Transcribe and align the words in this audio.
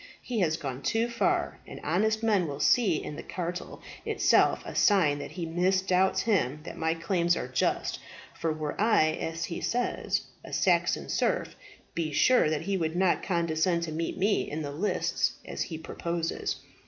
He 0.19 0.39
has 0.39 0.57
gone 0.57 0.81
too 0.81 1.07
far, 1.07 1.59
and 1.67 1.79
honest 1.83 2.23
men 2.23 2.47
will 2.47 2.59
see 2.59 2.95
in 3.03 3.17
the 3.17 3.21
cartel 3.21 3.83
itself 4.03 4.63
a 4.65 4.73
sign 4.73 5.19
that 5.19 5.33
he 5.33 5.45
misdoubts 5.45 6.23
him 6.23 6.61
that 6.63 6.75
my 6.75 6.95
claims 6.95 7.37
are 7.37 7.47
just; 7.47 7.99
for 8.33 8.51
were 8.51 8.75
I, 8.81 9.09
as 9.11 9.45
he 9.45 9.61
says, 9.61 10.21
a 10.43 10.53
Saxon 10.53 11.07
serf, 11.07 11.55
be 11.93 12.11
sure 12.11 12.49
that 12.49 12.61
he 12.61 12.77
would 12.77 12.95
not 12.95 13.21
condescend 13.21 13.83
to 13.83 13.91
meet 13.91 14.17
me 14.17 14.49
in 14.49 14.63
the 14.63 14.71
lists 14.71 15.33
as 15.45 15.61
he 15.61 15.77
proposes. 15.77 16.55